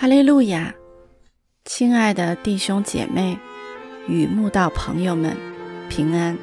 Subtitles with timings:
[0.00, 0.74] 哈利路亚，
[1.66, 3.38] 亲爱的弟兄姐妹
[4.08, 5.36] 与慕道朋友们，
[5.90, 6.38] 平安。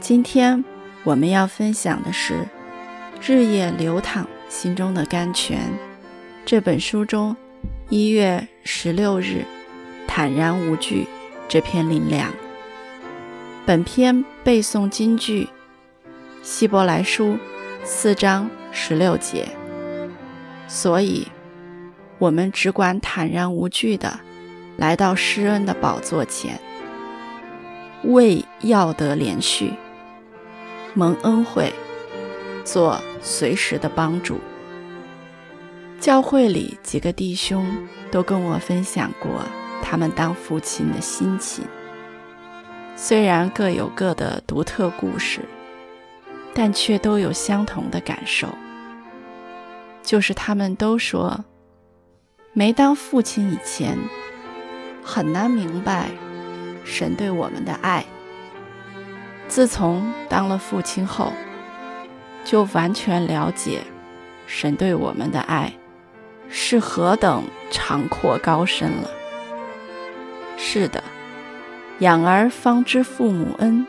[0.00, 0.64] 今天
[1.04, 2.32] 我们要分享的是
[3.20, 5.58] 《日夜流淌心中的甘泉》
[6.46, 7.36] 这本书中
[7.90, 9.44] 一月十六日
[10.08, 11.06] “坦然无惧”
[11.46, 12.32] 这篇灵粮。
[13.66, 15.44] 本篇背诵金句
[16.42, 17.34] 《希伯来书》
[17.84, 19.46] 四章十六节，
[20.66, 21.28] 所以。
[22.18, 24.18] 我们只管坦然无惧地
[24.78, 26.58] 来到施恩的宝座前，
[28.04, 29.72] 为要得连续
[30.94, 31.72] 蒙恩惠，
[32.64, 34.40] 做随时的帮助。
[36.00, 37.66] 教会里几个弟兄
[38.10, 39.30] 都跟我分享过
[39.82, 41.64] 他们当父亲的心情，
[42.96, 45.40] 虽然各有各的独特故事，
[46.54, 48.48] 但却都有相同的感受，
[50.02, 51.44] 就是他们都说。
[52.58, 53.98] 没当父亲以前，
[55.04, 56.08] 很难明白
[56.86, 58.02] 神对我们的爱。
[59.46, 61.34] 自从当了父亲后，
[62.46, 63.82] 就完全了解
[64.46, 65.70] 神对我们的爱
[66.48, 69.10] 是何等长阔高深了。
[70.56, 71.04] 是的，
[71.98, 73.86] 养儿方知父母恩。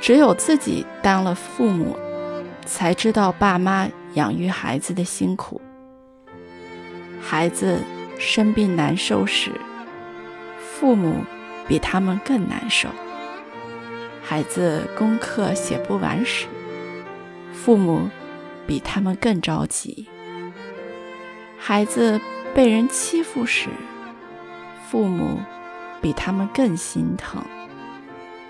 [0.00, 1.98] 只有自己当了父母，
[2.64, 5.60] 才知道爸妈养育孩子的辛苦。
[7.28, 7.82] 孩子
[8.20, 9.50] 生病难受时，
[10.58, 11.24] 父母
[11.66, 12.88] 比他们更难受；
[14.22, 16.46] 孩子功课写不完时，
[17.52, 18.08] 父母
[18.64, 20.06] 比他们更着急；
[21.58, 22.20] 孩子
[22.54, 23.70] 被人欺负时，
[24.88, 25.40] 父母
[26.00, 27.40] 比他们更心疼；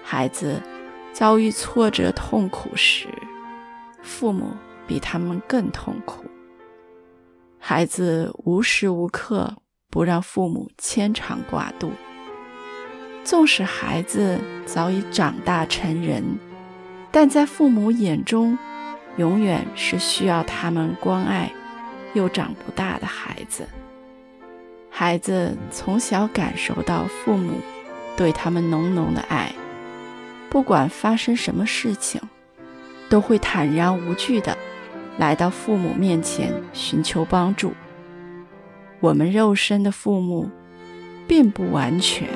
[0.05, 0.61] 孩子
[1.15, 3.09] 遭遇挫折痛苦时，
[4.03, 4.55] 父母
[4.87, 6.27] 比他们更痛苦。
[7.69, 9.57] 孩子无时无刻
[9.91, 11.91] 不让父母牵肠挂肚，
[13.25, 16.23] 纵使孩子早已长大成人，
[17.11, 18.57] 但在父母眼中，
[19.17, 21.53] 永远是需要他们关爱
[22.15, 23.67] 又长不大的孩子。
[24.89, 27.55] 孩子从小感受到父母
[28.17, 29.53] 对他们浓浓的爱，
[30.49, 32.21] 不管发生什么事情，
[33.11, 34.57] 都会坦然无惧的。
[35.19, 37.73] 来到父母面前寻求帮助。
[39.01, 40.51] 我们肉身的父母
[41.29, 42.29] 并不完全，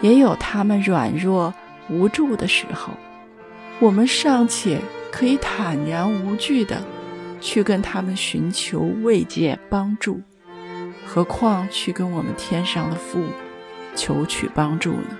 [0.00, 1.52] 也有他们软弱
[1.88, 2.92] 无助的时候。
[3.80, 4.80] 我们尚且
[5.12, 6.82] 可以坦然无惧的
[7.40, 10.20] 去跟他们寻求慰藉帮助，
[11.06, 13.28] 何况去跟我们天上的父母
[13.94, 15.16] 求取帮助呢？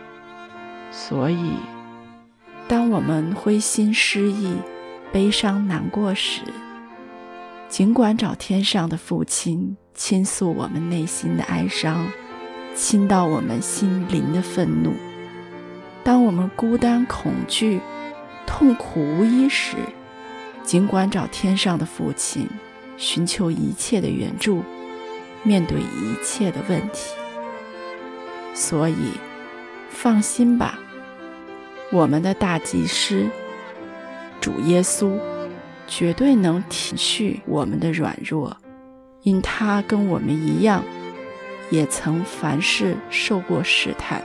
[0.90, 1.52] 所以，
[2.66, 4.56] 当我们灰心失意，
[5.12, 6.42] 悲伤难过时，
[7.68, 12.06] 尽管找天上的父亲倾诉我们内心的哀伤，
[12.74, 14.92] 倾倒我们心灵的愤怒。
[16.04, 17.80] 当我们孤单、恐惧、
[18.46, 19.76] 痛苦无依时，
[20.62, 22.48] 尽管找天上的父亲
[22.96, 24.62] 寻求一切的援助，
[25.42, 27.14] 面对一切的问题。
[28.54, 29.12] 所以，
[29.90, 30.78] 放心吧，
[31.90, 33.26] 我们的大祭司。
[34.48, 35.12] 主耶稣
[35.86, 38.56] 绝对能体恤我们的软弱，
[39.20, 40.82] 因他跟我们一样，
[41.68, 44.22] 也曾凡事受过试探。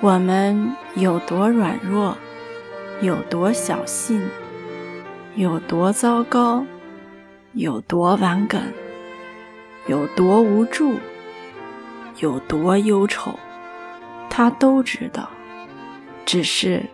[0.00, 2.16] 我们有多软弱，
[3.00, 4.22] 有多小心，
[5.34, 6.64] 有多糟糕，
[7.54, 8.62] 有多顽梗，
[9.88, 11.00] 有多无助，
[12.20, 13.34] 有多忧愁，
[14.30, 15.28] 他都知道，
[16.24, 16.84] 只是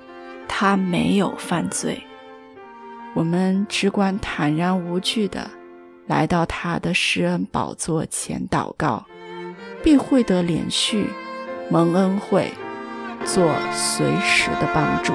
[0.49, 2.03] 他没有犯罪。
[3.19, 5.51] 我们只管坦然无惧地
[6.07, 9.05] 来到他的施恩宝座前祷告，
[9.83, 11.11] 必会得连续
[11.69, 12.53] 蒙恩惠，
[13.25, 15.13] 做随时的帮助。